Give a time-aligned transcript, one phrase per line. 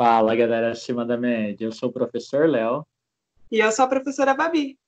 [0.00, 1.64] Fala, galera acima da média.
[1.64, 2.86] Eu sou o professor Léo.
[3.50, 4.78] E eu sou a professora Babi.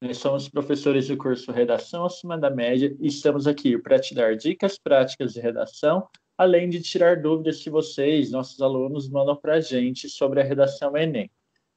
[0.00, 4.36] Nós somos professores do curso Redação Acima da Média e estamos aqui para te dar
[4.36, 6.04] dicas práticas de redação,
[6.36, 10.96] além de tirar dúvidas que vocês, nossos alunos, mandam para a gente sobre a redação
[10.96, 11.30] Enem.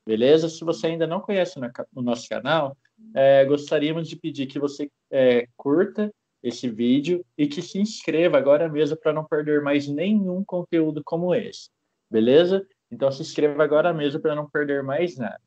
[0.04, 0.50] Beleza?
[0.50, 1.60] Se você ainda não conhece
[1.94, 2.76] o nosso canal,
[3.14, 6.12] é, gostaríamos de pedir que você é, curta
[6.42, 11.36] esse vídeo e que se inscreva agora mesmo para não perder mais nenhum conteúdo como
[11.36, 11.70] esse
[12.14, 12.66] beleza?
[12.92, 15.42] Então se inscreva agora mesmo para não perder mais nada.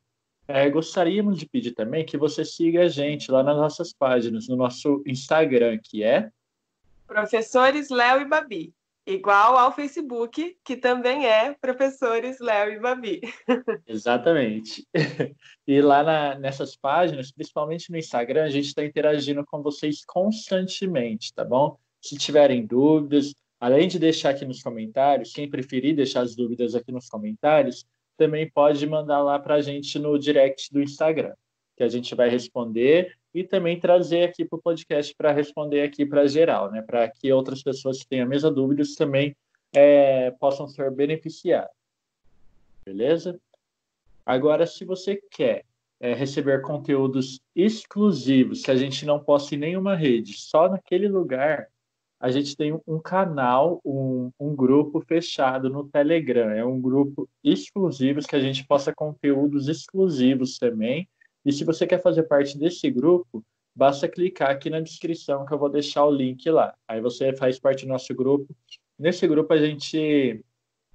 [0.47, 4.55] É, gostaríamos de pedir também que você siga a gente lá nas nossas páginas, no
[4.55, 6.29] nosso Instagram, que é
[7.05, 8.73] Professores Léo e Babi,
[9.05, 13.21] igual ao Facebook, que também é Professores Léo e Babi.
[13.87, 14.85] Exatamente.
[15.65, 21.33] E lá na, nessas páginas, principalmente no Instagram, a gente está interagindo com vocês constantemente,
[21.33, 21.77] tá bom?
[22.01, 26.91] Se tiverem dúvidas, Além de deixar aqui nos comentários, quem preferir deixar as dúvidas aqui
[26.91, 31.33] nos comentários, também pode mandar lá para a gente no direct do Instagram,
[31.75, 36.05] que a gente vai responder e também trazer aqui para o podcast para responder aqui
[36.05, 36.81] para geral, né?
[36.81, 39.35] Para que outras pessoas que tenham a mesma dúvida também
[39.73, 41.71] é, possam ser beneficiadas.
[42.85, 43.39] Beleza?
[44.25, 45.65] Agora, se você quer
[45.99, 51.69] é, receber conteúdos exclusivos que a gente não posta em nenhuma rede, só naquele lugar,
[52.19, 56.49] a gente tem um canal, um, um grupo fechado no Telegram.
[56.49, 61.07] É um grupo exclusivo que a gente posta conteúdos exclusivos também.
[61.45, 63.43] E se você quer fazer parte desse grupo,
[63.75, 66.75] basta clicar aqui na descrição que eu vou deixar o link lá.
[66.87, 68.47] Aí você faz parte do nosso grupo.
[68.97, 70.43] Nesse grupo a gente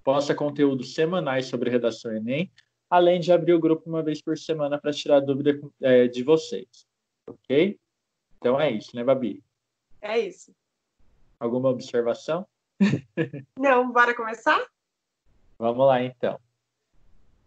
[0.03, 2.51] posta conteúdos semanais sobre redação Enem,
[2.91, 6.67] além de abrir o grupo uma vez por semana para tirar dúvida é, de vocês.
[7.29, 7.79] Ok?
[8.39, 9.41] Então é isso, né, Babi?
[10.01, 10.53] É isso.
[11.43, 12.47] Alguma observação?
[13.59, 14.65] Não, bora começar?
[15.59, 16.39] Vamos lá, então.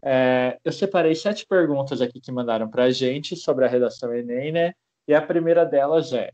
[0.01, 4.51] É, eu separei sete perguntas aqui que mandaram para a gente sobre a redação Enem,
[4.51, 4.73] né?
[5.07, 6.29] E a primeira delas é: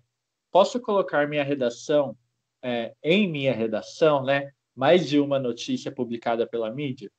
[0.52, 2.18] posso colocar minha redação
[2.64, 4.52] é, em minha redação, né?
[4.76, 7.12] Mais de uma notícia publicada pela mídia?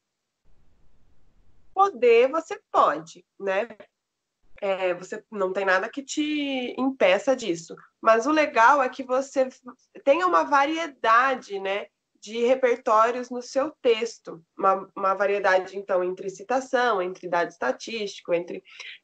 [1.72, 3.68] Poder, você pode, né?
[4.64, 7.74] É, você não tem nada que te impeça disso.
[8.00, 9.48] Mas o legal é que você
[10.04, 11.86] tenha uma variedade, né?
[12.20, 18.62] De repertórios no seu texto, uma, uma variedade, então, entre citação, entre dado estatístico, entre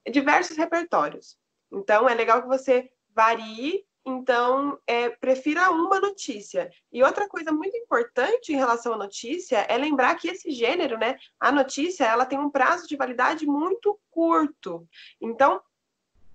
[0.08, 1.36] diversos repertórios.
[1.72, 6.70] Então, é legal que você varie então, é, prefira uma notícia.
[6.90, 11.18] E outra coisa muito importante em relação à notícia é lembrar que esse gênero, né,
[11.38, 14.88] a notícia, ela tem um prazo de validade muito curto.
[15.20, 15.60] Então,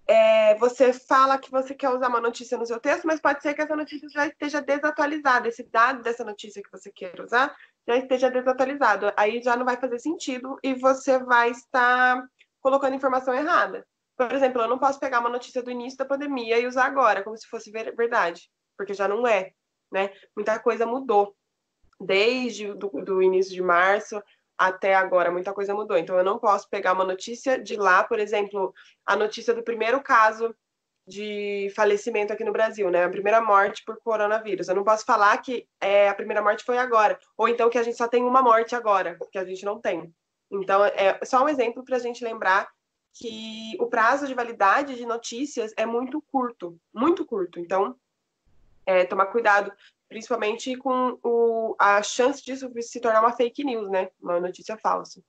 [0.05, 3.55] é, você fala que você quer usar uma notícia no seu texto, mas pode ser
[3.55, 7.55] que essa notícia já esteja desatualizada, esse dado dessa notícia que você quer usar
[7.87, 9.11] já esteja desatualizado.
[9.17, 12.23] Aí já não vai fazer sentido e você vai estar
[12.61, 13.85] colocando informação errada.
[14.27, 17.23] Por exemplo, eu não posso pegar uma notícia do início da pandemia e usar agora,
[17.23, 19.51] como se fosse verdade, porque já não é,
[19.91, 20.11] né?
[20.35, 21.35] Muita coisa mudou.
[21.99, 24.21] Desde do, início de março
[24.57, 25.97] até agora, muita coisa mudou.
[25.97, 28.73] Então, eu não posso pegar uma notícia de lá, por exemplo,
[29.05, 30.55] a notícia do primeiro caso
[31.05, 33.03] de falecimento aqui no Brasil, né?
[33.03, 34.67] A primeira morte por coronavírus.
[34.67, 37.83] Eu não posso falar que é, a primeira morte foi agora, ou então que a
[37.83, 40.13] gente só tem uma morte agora, que a gente não tem.
[40.51, 42.69] Então, é só um exemplo para a gente lembrar
[43.13, 47.59] que o prazo de validade de notícias é muito curto, muito curto.
[47.59, 47.95] Então,
[48.85, 49.71] é, tomar cuidado,
[50.09, 54.09] principalmente com o, a chance disso se tornar uma fake news, né?
[54.19, 55.21] Uma notícia falsa.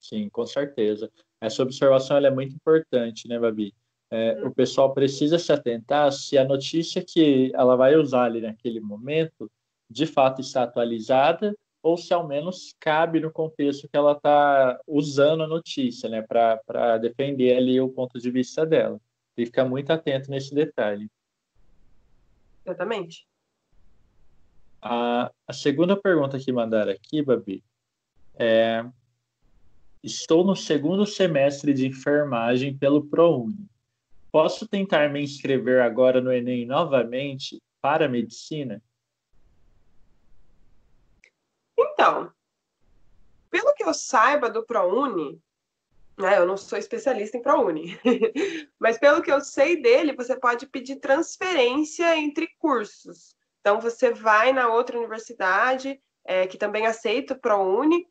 [0.00, 1.10] Sim, com certeza.
[1.40, 3.74] Essa observação é muito importante, né, Babi?
[4.10, 4.48] É, hum.
[4.48, 9.50] O pessoal precisa se atentar se a notícia que ela vai usar ali naquele momento
[9.90, 15.42] de fato está atualizada ou se ao menos cabe no contexto que ela está usando
[15.42, 19.00] a notícia, né, para defender ali o ponto de vista dela.
[19.34, 21.08] Tem que ficar muito atento nesse detalhe.
[22.64, 23.26] Exatamente.
[24.82, 27.64] A, a segunda pergunta que mandaram aqui, Babi,
[28.34, 28.84] é:
[30.02, 33.68] Estou no segundo semestre de enfermagem pelo ProUni.
[34.30, 38.82] Posso tentar me inscrever agora no Enem novamente para medicina?
[41.98, 42.32] Então,
[43.50, 45.42] pelo que eu saiba do ProUni,
[46.16, 47.98] né, eu não sou especialista em ProUni,
[48.78, 53.36] mas pelo que eu sei dele, você pode pedir transferência entre cursos.
[53.60, 58.06] Então, você vai na outra universidade, é, que também aceita o ProUni,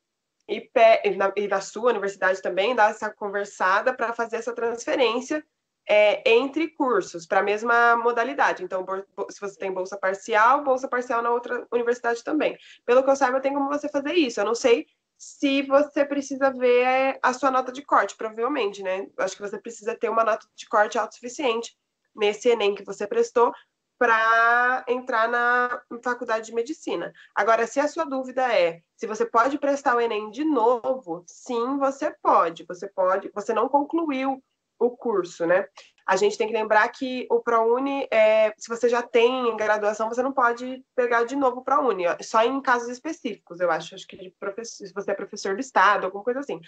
[0.50, 0.69] e,
[1.16, 5.45] na, e na sua universidade também, dá essa conversada para fazer essa transferência
[5.88, 8.63] é, entre cursos, para a mesma modalidade.
[8.63, 8.86] Então,
[9.30, 12.57] se você tem bolsa parcial, bolsa parcial na outra universidade também.
[12.86, 14.39] Pelo que eu saiba, tem como você fazer isso.
[14.39, 14.86] Eu não sei
[15.18, 19.07] se você precisa ver a sua nota de corte, provavelmente, né?
[19.18, 21.75] Acho que você precisa ter uma nota de corte autossuficiente
[22.16, 23.54] nesse Enem que você prestou
[23.98, 27.12] para entrar na faculdade de medicina.
[27.33, 31.78] Agora, se a sua dúvida é se você pode prestar o Enem de novo, sim,
[31.78, 32.63] você pode.
[32.66, 34.44] Você pode, você não concluiu
[34.80, 35.68] o curso, né?
[36.06, 40.24] A gente tem que lembrar que o ProUni, é, se você já tem graduação, você
[40.24, 43.94] não pode pegar de novo o ProUni, só em casos específicos, eu acho.
[43.94, 44.34] Acho que
[44.64, 46.62] se você é professor do Estado, alguma coisa assim.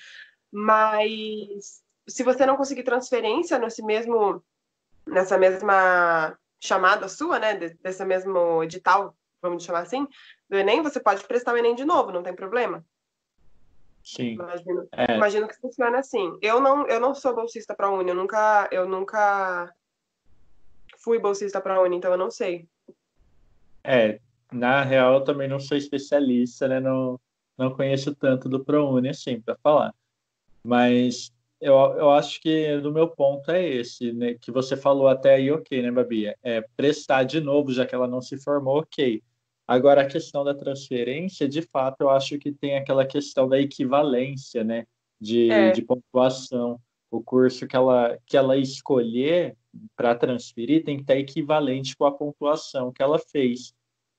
[0.52, 4.44] Mas se você não conseguir transferência nesse mesmo,
[5.08, 10.06] nessa mesma chamada sua, né, desse mesmo edital, vamos chamar assim,
[10.50, 12.84] do Enem, você pode prestar o Enem de novo, não tem problema.
[14.16, 14.34] Sim.
[14.34, 15.16] Imagino, é.
[15.16, 16.36] imagino que funciona assim.
[16.42, 19.72] Eu não, eu não sou bolsista para a Uni, eu nunca, eu nunca
[20.98, 22.68] fui bolsista para a Uni, então eu não sei.
[23.84, 24.20] É,
[24.52, 26.80] na real eu também não sou especialista, né?
[26.80, 27.20] Não,
[27.56, 29.94] não conheço tanto do ProUni assim para falar.
[30.64, 34.34] Mas eu, eu acho que do meu ponto é esse, né?
[34.34, 36.34] Que você falou até aí, ok, né, Babi?
[36.42, 39.22] É prestar de novo, já que ela não se formou, ok.
[39.70, 44.64] Agora, a questão da transferência, de fato, eu acho que tem aquela questão da equivalência,
[44.64, 44.88] né?
[45.22, 45.70] De, é.
[45.70, 46.82] de pontuação.
[47.12, 49.56] O curso que ela, que ela escolher
[49.96, 53.72] para transferir tem que estar equivalente com a pontuação que ela fez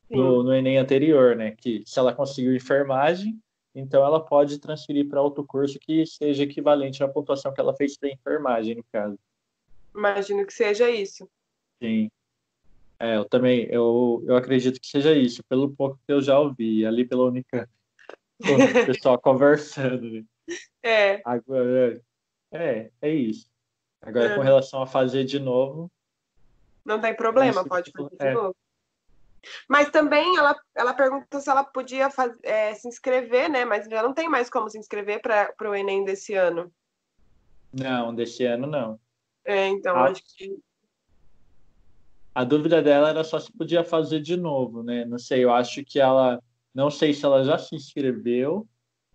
[0.08, 1.56] no, no, Enem anterior, né?
[1.58, 3.36] Que se ela conseguiu enfermagem,
[3.74, 7.98] então ela pode transferir para outro curso que seja equivalente à pontuação que ela fez
[7.98, 9.18] para enfermagem, no caso.
[9.92, 11.28] Imagino que seja isso.
[11.82, 12.08] Sim.
[13.00, 16.84] É, eu também, eu, eu acredito que seja isso, pelo pouco que eu já ouvi
[16.84, 17.66] ali pela Unicamp,
[18.38, 18.44] o
[18.86, 20.10] pessoal conversando.
[20.10, 20.24] Né?
[20.82, 21.22] É.
[21.24, 21.98] Agora,
[22.52, 23.48] é, é isso.
[24.02, 24.36] Agora, é.
[24.36, 25.90] com relação a fazer de novo.
[26.84, 28.34] Não tem problema, pode fazer de é.
[28.34, 28.56] novo.
[29.66, 33.64] Mas também ela, ela perguntou se ela podia faz, é, se inscrever, né?
[33.64, 36.70] Mas já não tem mais como se inscrever para o Enem desse ano.
[37.72, 39.00] Não, desse ano não.
[39.42, 40.10] É, então, ah.
[40.10, 40.60] acho que
[42.40, 45.04] a dúvida dela era só se podia fazer de novo, né?
[45.04, 46.42] Não sei, eu acho que ela,
[46.74, 48.66] não sei se ela já se inscreveu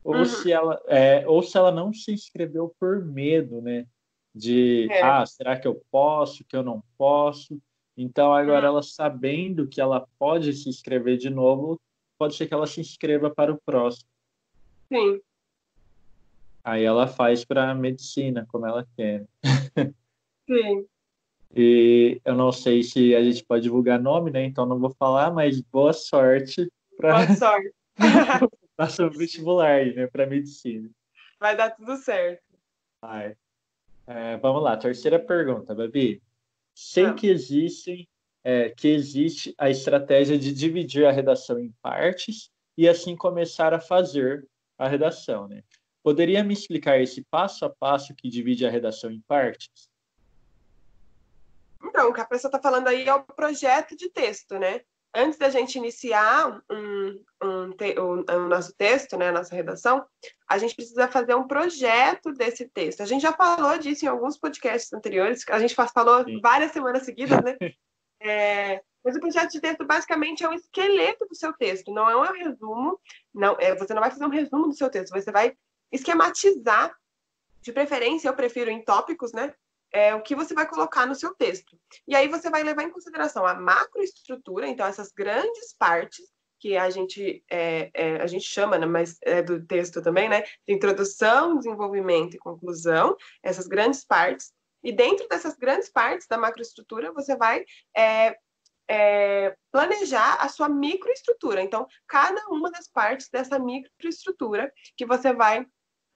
[0.04, 0.25] ou uhum.
[0.25, 3.88] se ela, é, ou se ela não se inscreveu por medo, né?
[4.33, 5.01] De, é.
[5.01, 7.60] ah, será que eu posso, que eu não posso?
[7.98, 8.74] Então agora uhum.
[8.74, 11.81] ela sabendo que ela pode se inscrever de novo,
[12.19, 14.07] pode ser que ela se inscreva para o próximo.
[14.88, 15.19] Sim.
[16.63, 19.25] Aí ela faz para medicina, como ela quer.
[20.48, 20.86] Sim.
[21.53, 24.44] E eu não sei se a gente pode divulgar nome, né?
[24.44, 27.74] Então não vou falar, mas boa sorte para boa sorte.
[28.77, 30.07] Faça o vestibular, né?
[30.07, 30.89] Para medicina.
[31.39, 32.44] Vai dar tudo certo.
[33.01, 33.36] Vai.
[34.07, 36.21] É, vamos lá, terceira pergunta, Babi.
[36.74, 38.07] Sei que existem,
[38.44, 43.80] é, que existe a estratégia de dividir a redação em partes e assim começar a
[43.80, 44.45] fazer
[44.77, 45.63] a redação, né?
[46.03, 49.89] Poderia me explicar esse passo a passo que divide a redação em partes?
[51.87, 54.81] Então, o que a pessoa está falando aí é o projeto de texto, né?
[55.13, 60.05] Antes da gente iniciar um, um, te, um, o nosso texto, né, a nossa redação,
[60.45, 63.01] a gente precisa fazer um projeto desse texto.
[63.01, 66.41] A gente já falou disso em alguns podcasts anteriores, a gente falou Sim.
[66.41, 67.57] várias semanas seguidas, né?
[68.19, 72.15] É, mas o projeto de texto basicamente é um esqueleto do seu texto, não é
[72.15, 73.00] um resumo,
[73.33, 75.55] não, é, você não vai fazer um resumo do seu texto, você vai
[75.91, 76.93] esquematizar,
[77.62, 79.53] de preferência, eu prefiro em tópicos, né?
[79.95, 81.79] É, o que você vai colocar no seu texto.
[82.05, 86.25] E aí você vai levar em consideração a macroestrutura, então essas grandes partes
[86.59, 90.43] que a gente é, é, a gente chama, né, mas é do texto também, né,
[90.67, 94.51] introdução, desenvolvimento e conclusão, essas grandes partes.
[94.83, 97.63] E dentro dessas grandes partes da macroestrutura, você vai
[97.95, 98.37] é,
[98.89, 101.61] é, planejar a sua microestrutura.
[101.61, 105.65] Então, cada uma das partes dessa microestrutura que você vai,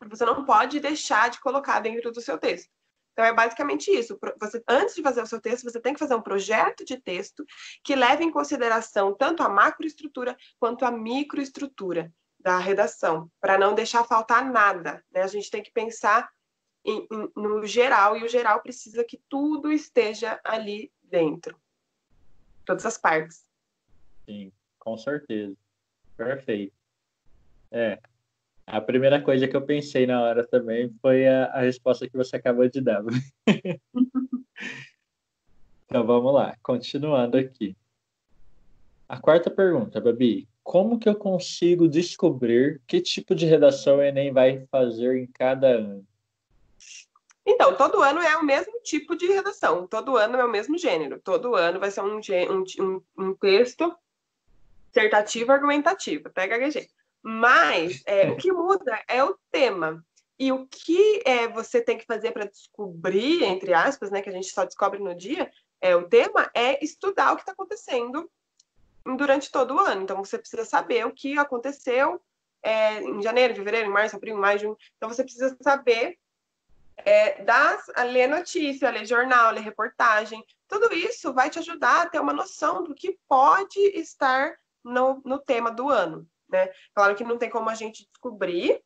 [0.05, 2.69] você não pode deixar de colocar dentro do seu texto.
[3.13, 4.17] Então, é basicamente isso.
[4.39, 7.45] Você, antes de fazer o seu texto, você tem que fazer um projeto de texto
[7.83, 14.05] que leve em consideração tanto a macroestrutura quanto a microestrutura da redação, para não deixar
[14.05, 15.03] faltar nada.
[15.11, 15.21] Né?
[15.21, 16.29] A gente tem que pensar
[16.85, 21.59] em, em, no geral, e o geral precisa que tudo esteja ali dentro.
[22.65, 23.45] Todas as partes.
[24.25, 25.57] Sim, com certeza.
[26.15, 26.73] Perfeito.
[27.71, 27.99] É,
[28.71, 32.35] a primeira coisa que eu pensei na hora também foi a, a resposta que você
[32.35, 33.03] acabou de dar.
[35.85, 37.75] então vamos lá, continuando aqui.
[39.07, 40.47] A quarta pergunta, Babi.
[40.63, 45.67] Como que eu consigo descobrir que tipo de redação o Enem vai fazer em cada
[45.67, 46.05] ano?
[47.43, 51.19] Então, todo ano é o mesmo tipo de redação, todo ano é o mesmo gênero,
[51.19, 52.19] todo ano vai ser um,
[52.79, 53.91] um, um, texto
[54.91, 56.47] dissertativo argumentativo, até.
[57.21, 60.03] Mas é, o que muda é o tema.
[60.37, 64.33] E o que é, você tem que fazer para descobrir, entre aspas, né, que a
[64.33, 68.29] gente só descobre no dia, é o tema é estudar o que está acontecendo
[69.17, 70.03] durante todo o ano.
[70.03, 72.21] Então você precisa saber o que aconteceu
[72.63, 74.77] é, em janeiro, fevereiro, em março, abril, maio, junho.
[74.97, 76.17] Então você precisa saber
[76.97, 80.43] é, das, ler notícia, ler jornal, ler reportagem.
[80.67, 85.39] Tudo isso vai te ajudar a ter uma noção do que pode estar no, no
[85.39, 86.27] tema do ano.
[86.49, 86.69] Né?
[86.95, 88.81] Claro que não tem como a gente descobrir,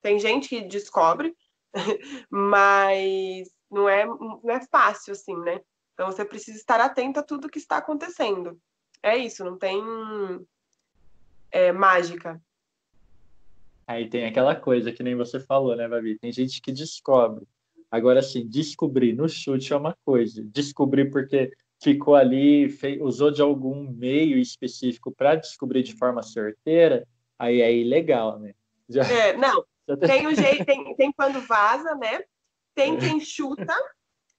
[0.00, 1.34] tem gente que descobre,
[2.30, 5.60] mas não é, não é fácil assim, né?
[5.94, 8.58] Então você precisa estar atento a tudo que está acontecendo.
[9.02, 9.80] É isso, não tem
[11.50, 12.40] é, mágica.
[13.86, 16.18] Aí tem aquela coisa que nem você falou, né, Babi?
[16.18, 17.46] Tem gente que descobre.
[17.90, 20.42] Agora, assim, descobrir no chute é uma coisa.
[20.44, 21.52] Descobrir porque
[21.82, 27.06] ficou ali, fez, usou de algum meio específico para descobrir de forma certeira,
[27.38, 28.54] aí é ilegal, né?
[28.88, 29.02] Já...
[29.04, 29.64] É, não.
[30.06, 32.22] Tem o jeito, tem, tem quando vaza, né?
[32.72, 33.74] Tem quem chuta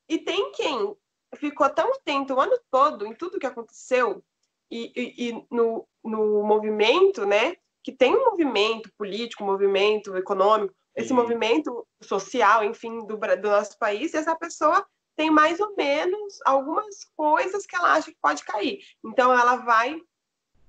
[0.08, 0.96] e tem quem
[1.36, 4.24] ficou tão atento o ano todo em tudo que aconteceu
[4.72, 7.58] e, e, e no, no movimento, né?
[7.84, 11.16] que tem um movimento político, um movimento econômico, esse Sim.
[11.16, 17.06] movimento social, enfim, do, do nosso país, e essa pessoa tem mais ou menos algumas
[17.16, 18.80] coisas que ela acha que pode cair.
[19.04, 20.02] Então, ela vai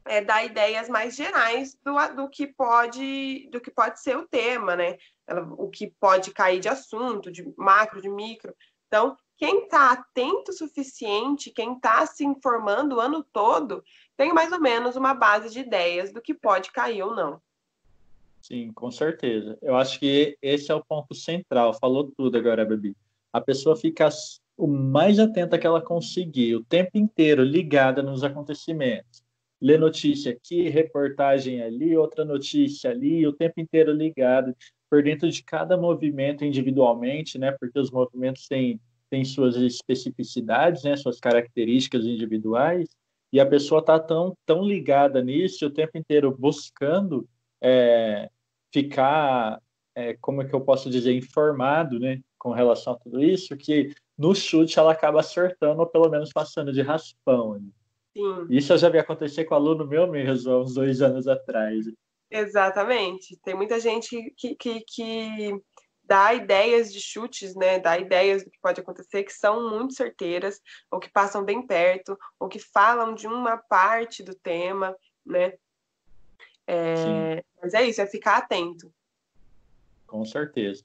[0.04, 4.76] é, dar ideias mais gerais do, do, que pode do que pode ser o tema,
[4.76, 4.98] né?
[5.26, 8.54] Ela, o que pode cair de assunto, de macro, de micro.
[8.86, 13.82] Então, quem está atento o suficiente, quem está se informando o ano todo,
[14.16, 17.40] tem mais ou menos uma base de ideias do que pode cair ou não.
[18.42, 19.58] Sim, com certeza.
[19.62, 21.72] Eu acho que esse é o ponto central.
[21.72, 22.94] Falou tudo agora, Babi.
[23.34, 24.08] A pessoa fica
[24.56, 29.24] o mais atenta que ela conseguir, o tempo inteiro ligada nos acontecimentos.
[29.60, 34.54] Lê notícia aqui, reportagem ali, outra notícia ali, o tempo inteiro ligado
[34.88, 37.50] por dentro de cada movimento individualmente, né?
[37.58, 40.94] Porque os movimentos têm, têm suas especificidades, né?
[40.94, 42.88] Suas características individuais
[43.32, 47.28] e a pessoa está tão, tão ligada nisso o tempo inteiro buscando
[47.60, 48.30] é,
[48.72, 49.60] ficar,
[49.92, 53.94] é, como é que eu posso dizer, informado né, com relação a tudo isso, que
[54.18, 57.54] no chute ela acaba acertando ou pelo menos passando de raspão.
[57.54, 57.70] Né?
[58.14, 58.46] Sim.
[58.50, 61.86] Isso eu já vi acontecer com aluno meu mesmo, há uns dois anos atrás.
[62.30, 63.34] Exatamente.
[63.42, 65.58] Tem muita gente que, que, que
[66.04, 67.78] dá ideias de chutes, né?
[67.78, 70.60] Dá ideias do que pode acontecer que são muito certeiras,
[70.90, 75.54] ou que passam bem perto, ou que falam de uma parte do tema, né?
[76.66, 77.42] É...
[77.62, 78.92] Mas é isso, é ficar atento.
[80.06, 80.84] Com certeza.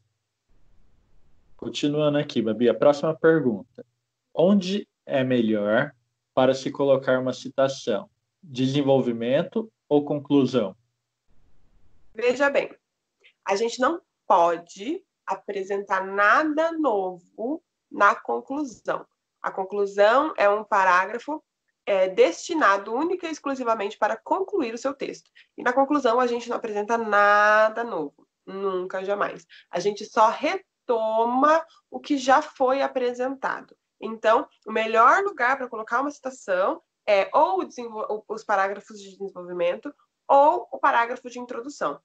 [1.59, 3.85] Continuando aqui, Babi, a próxima pergunta.
[4.33, 5.91] Onde é melhor
[6.33, 8.09] para se colocar uma citação?
[8.41, 10.73] Desenvolvimento ou conclusão?
[12.15, 12.73] Veja bem,
[13.45, 17.61] a gente não pode apresentar nada novo
[17.91, 19.05] na conclusão.
[19.41, 21.43] A conclusão é um parágrafo
[21.85, 25.29] é, destinado única e exclusivamente para concluir o seu texto.
[25.57, 29.45] E na conclusão a gente não apresenta nada novo, nunca, jamais.
[29.69, 30.29] A gente só
[30.95, 33.75] o que já foi apresentado.
[34.01, 37.67] Então, o melhor lugar para colocar uma citação é ou
[38.27, 39.93] os parágrafos de desenvolvimento
[40.27, 41.99] ou o parágrafo de introdução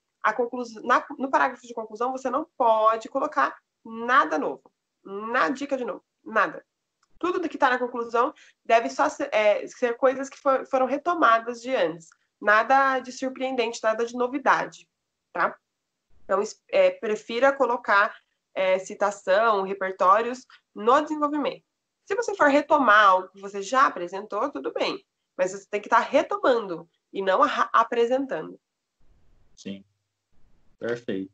[0.83, 4.71] na, no parágrafo de conclusão, você não pode colocar nada novo.
[5.03, 6.03] Na dica de novo.
[6.23, 6.65] Nada.
[7.19, 11.61] Tudo que está na conclusão deve só ser, é, ser coisas que for, foram retomadas
[11.61, 12.09] de antes.
[12.41, 14.89] Nada de surpreendente, nada de novidade.
[15.31, 15.55] Tá?
[16.23, 18.15] Então, é, prefira colocar
[18.55, 21.63] é, citação, repertórios no desenvolvimento.
[22.05, 25.03] Se você for retomar algo que você já apresentou, tudo bem.
[25.37, 27.41] Mas você tem que estar tá retomando e não
[27.73, 28.59] apresentando.
[29.55, 29.83] Sim.
[30.79, 31.31] Perfeito.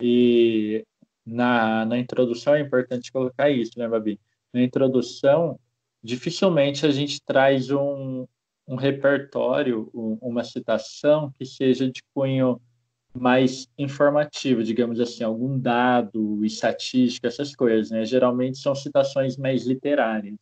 [0.00, 0.84] E
[1.24, 4.20] na, na introdução é importante colocar isso, né, Babi?
[4.52, 5.58] Na introdução,
[6.02, 8.26] dificilmente a gente traz um,
[8.66, 12.60] um repertório, um, uma citação que seja de cunho
[13.14, 18.04] mais informativo, digamos assim, algum dado, estatística, essas coisas, né?
[18.04, 20.36] Geralmente são citações mais literárias.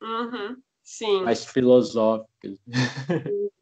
[0.00, 1.22] Uhum, sim.
[1.22, 2.56] Mais filosóficas.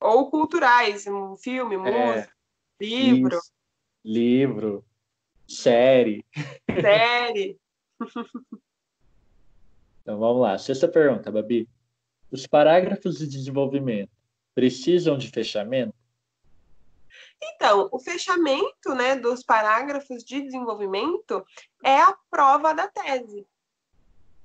[0.00, 1.78] Ou culturais, um filme, é.
[1.78, 2.32] música.
[2.80, 3.36] Livro.
[3.36, 3.52] Isso.
[4.04, 4.84] Livro.
[5.46, 6.24] Série.
[6.80, 7.56] Série.
[10.02, 10.58] então vamos lá.
[10.58, 11.68] Sexta pergunta, Babi.
[12.30, 14.10] Os parágrafos de desenvolvimento
[14.54, 15.94] precisam de fechamento?
[17.42, 21.44] Então, o fechamento né, dos parágrafos de desenvolvimento
[21.84, 23.44] é a prova da tese.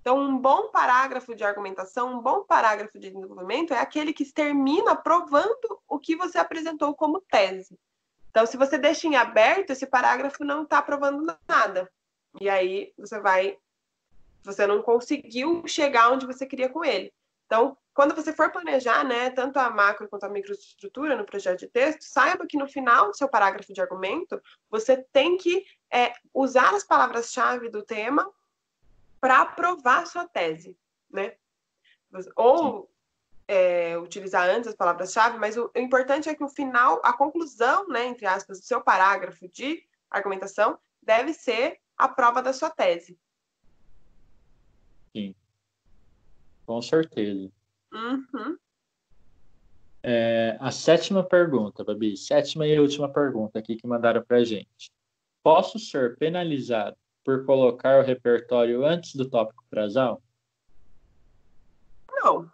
[0.01, 4.95] Então, um bom parágrafo de argumentação, um bom parágrafo de desenvolvimento é aquele que termina
[4.95, 7.77] provando o que você apresentou como tese.
[8.31, 11.91] Então, se você deixa em aberto, esse parágrafo não está provando nada.
[12.39, 13.57] E aí você vai.
[14.43, 17.13] Você não conseguiu chegar onde você queria com ele.
[17.45, 21.67] Então, quando você for planejar, né, tanto a macro quanto a microestrutura no projeto de
[21.67, 24.39] texto, saiba que no final do seu parágrafo de argumento,
[24.69, 28.31] você tem que é, usar as palavras-chave do tema
[29.19, 30.77] para aprovar sua tese,
[31.09, 31.33] né?
[32.35, 32.87] Ou
[33.47, 37.87] é, utilizar antes as palavras-chave, mas o, o, importante é que o final, a conclusão,
[37.87, 43.17] né, entre aspas, do seu parágrafo de argumentação deve ser a prova da sua tese.
[45.15, 45.33] Sim.
[46.63, 47.56] Com certeza.
[47.91, 48.57] Uhum.
[50.03, 54.91] É, a sétima pergunta, Babi, sétima e última pergunta aqui que mandaram para gente.
[55.43, 60.21] Posso ser penalizado por colocar o repertório antes do tópico frasal?
[62.09, 62.49] Não.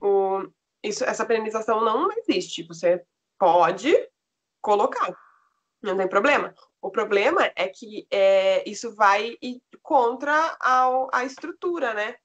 [0.00, 0.48] O,
[0.82, 2.62] isso, essa penalização não existe.
[2.64, 3.04] Você
[3.38, 3.94] pode
[4.60, 5.16] colocar,
[5.82, 6.54] não tem problema.
[6.80, 9.36] O problema é que é, isso vai
[9.82, 12.16] contra a, a estrutura, né?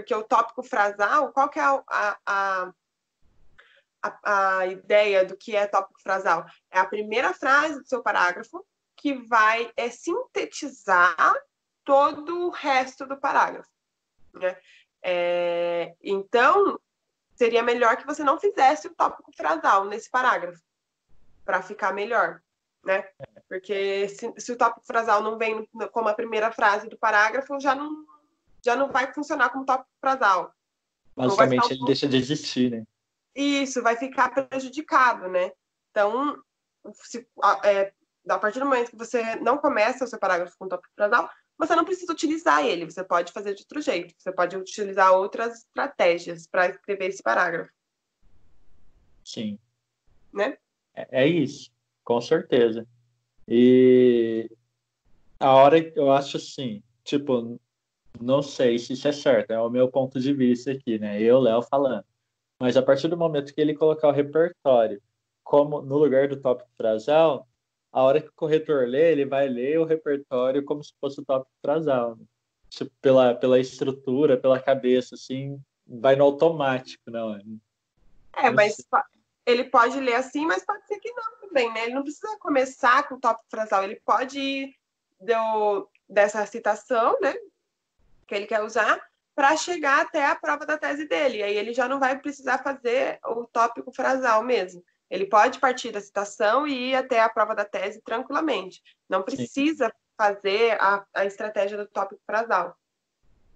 [0.00, 2.72] Porque o tópico frasal, qual que é a, a,
[4.02, 6.46] a, a ideia do que é tópico frasal?
[6.70, 8.64] É a primeira frase do seu parágrafo
[8.96, 11.34] que vai é, sintetizar
[11.84, 13.68] todo o resto do parágrafo.
[14.32, 14.56] Né?
[15.02, 16.80] É, então,
[17.34, 20.62] seria melhor que você não fizesse o tópico frasal nesse parágrafo,
[21.44, 22.40] para ficar melhor,
[22.82, 23.06] né?
[23.48, 27.74] Porque se, se, o tópico frasal não vem como a primeira frase do parágrafo, já
[27.74, 28.04] não,
[28.64, 30.54] já não vai funcionar como tópico frasal.
[31.16, 32.84] Basicamente, ele deixa de existir, né?
[33.34, 35.52] Isso, vai ficar prejudicado, né?
[35.90, 36.40] Então,
[36.94, 37.26] se,
[37.64, 37.92] é,
[38.28, 41.76] a partir do momento que você não começa o seu parágrafo com tópico frasal, você
[41.76, 46.46] não precisa utilizar ele, você pode fazer de outro jeito, você pode utilizar outras estratégias
[46.46, 47.70] para escrever esse parágrafo.
[49.22, 49.58] Sim.
[50.32, 50.56] Né?
[50.94, 51.70] É, é isso,
[52.02, 52.86] com certeza.
[53.46, 54.50] E
[55.38, 57.60] a hora que eu acho assim, tipo,
[58.18, 61.20] não sei se isso é certo, é o meu ponto de vista aqui, né?
[61.20, 62.04] Eu, Léo, falando.
[62.58, 65.00] Mas a partir do momento que ele colocar o repertório
[65.42, 67.46] como no lugar do tópico frasal,
[67.90, 71.24] a hora que o corretor lê, ele vai ler o repertório como se fosse o
[71.24, 72.16] tópico frasal.
[72.16, 72.24] Né?
[72.68, 77.42] Tipo, pela, pela estrutura, pela cabeça, assim, vai no automático, não é?
[78.36, 78.76] É, mas
[79.44, 81.84] ele pode ler assim, mas pode ser que não também, né?
[81.84, 84.74] Ele não precisa começar com o tópico frasal, ele pode ir
[85.20, 87.34] do, dessa citação, né,
[88.30, 89.02] que ele quer usar,
[89.34, 91.42] para chegar até a prova da tese dele.
[91.42, 94.84] Aí ele já não vai precisar fazer o tópico frasal mesmo.
[95.10, 98.80] Ele pode partir da citação e ir até a prova da tese tranquilamente.
[99.08, 99.92] Não precisa Sim.
[100.16, 102.76] fazer a, a estratégia do tópico frasal.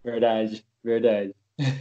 [0.03, 1.35] Verdade, verdade.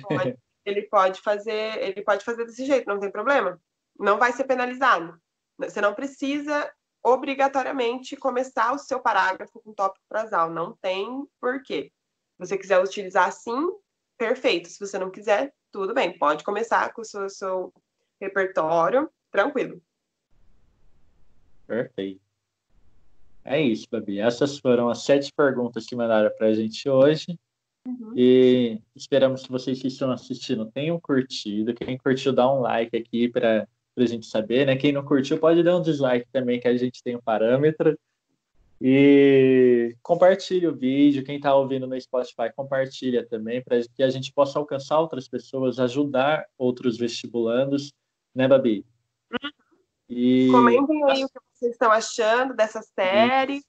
[0.04, 3.60] Pode, ele pode fazer, ele pode fazer desse jeito, não tem problema.
[4.00, 5.20] Não vai ser penalizado.
[5.58, 10.52] Você não precisa obrigatoriamente começar o seu parágrafo com tópico frasal.
[10.52, 11.92] Não tem porquê.
[12.34, 13.70] Se você quiser utilizar assim,
[14.18, 14.70] perfeito.
[14.70, 16.18] Se você não quiser, tudo bem.
[16.18, 17.74] Pode começar com o seu, seu
[18.20, 19.82] repertório tranquilo.
[21.68, 22.22] Perfeito.
[23.46, 24.20] É isso, Babi.
[24.20, 27.38] Essas foram as sete perguntas que mandaram para a gente hoje.
[27.86, 28.14] Uhum.
[28.16, 31.74] E esperamos que vocês que estão assistindo tenham curtido.
[31.74, 33.68] Quem curtiu, dá um like aqui para
[33.98, 34.78] a gente saber, né?
[34.78, 37.98] Quem não curtiu, pode dar um dislike também, que a gente tem um parâmetro.
[38.82, 41.24] E compartilhe o vídeo.
[41.24, 45.80] Quem está ouvindo no Spotify, compartilha também, para que a gente possa alcançar outras pessoas,
[45.80, 47.94] ajudar outros vestibulandos,
[48.36, 48.86] né, Babi?
[50.10, 50.50] E...
[50.52, 53.62] Comentem aí o que vocês estão achando dessa série,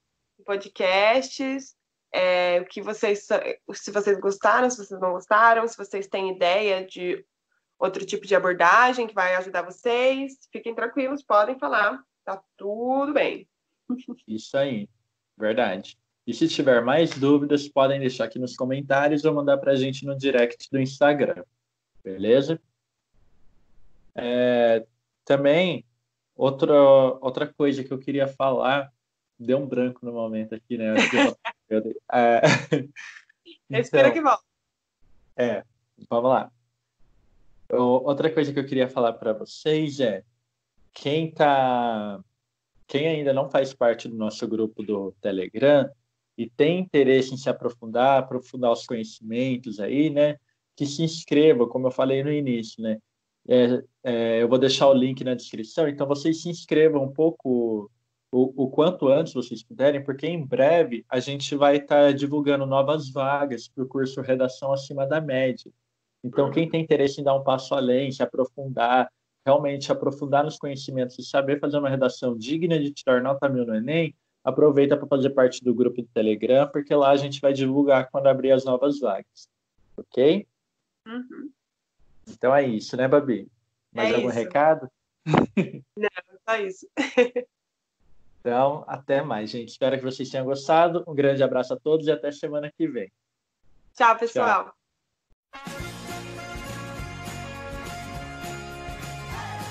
[0.45, 1.75] podcasts,
[2.13, 3.27] é, o que vocês,
[3.73, 7.25] se vocês gostaram, se vocês não gostaram, se vocês têm ideia de
[7.79, 13.49] outro tipo de abordagem que vai ajudar vocês, fiquem tranquilos, podem falar, tá tudo bem.
[14.27, 14.89] Isso aí,
[15.37, 15.99] verdade.
[16.27, 20.07] E se tiver mais dúvidas, podem deixar aqui nos comentários ou mandar para a gente
[20.07, 21.45] no direct do Instagram,
[22.03, 22.61] beleza?
[24.15, 24.87] É,
[25.25, 25.85] também,
[26.35, 26.75] outra,
[27.21, 28.91] outra coisa que eu queria falar,
[29.39, 30.95] deu um branco no momento aqui, né?
[31.69, 32.41] Eu, eu, é...
[33.69, 34.45] Respira então, que volta.
[35.37, 35.65] É,
[36.09, 36.51] vamos lá.
[37.71, 40.23] Outra coisa que eu queria falar para vocês é
[40.93, 42.23] quem tá
[42.87, 45.89] quem ainda não faz parte do nosso grupo do Telegram
[46.37, 50.37] e tem interesse em se aprofundar, aprofundar os conhecimentos aí, né?
[50.77, 52.99] Que se inscreva, como eu falei no início, né?
[53.47, 57.91] É, é, eu vou deixar o link na descrição, então vocês se inscrevam um pouco
[58.33, 62.67] o, o quanto antes vocês puderem, porque em breve a gente vai estar tá divulgando
[62.67, 65.71] novas vagas para o curso Redação Acima da Média.
[66.23, 69.09] Então, quem tem interesse em dar um passo além, se aprofundar,
[69.45, 73.75] realmente aprofundar nos conhecimentos e saber fazer uma redação digna de tirar nota mil no
[73.75, 78.11] Enem, aproveita para fazer parte do grupo do Telegram, porque lá a gente vai divulgar
[78.11, 79.49] quando abrir as novas vagas.
[79.97, 80.47] Ok?
[81.07, 81.51] Uhum.
[82.27, 83.49] Então é isso, né, Babi?
[83.93, 84.39] Mais é algum isso.
[84.39, 84.91] recado?
[85.97, 86.09] Não,
[86.49, 86.87] só isso.
[88.45, 89.71] Então, até mais, gente.
[89.71, 91.03] Espero que vocês tenham gostado.
[91.09, 93.11] Um grande abraço a todos e até semana que vem.
[93.95, 94.65] Tchau, pessoal.
[94.65, 94.75] Tchau.